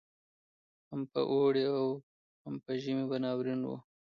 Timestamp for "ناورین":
3.23-3.61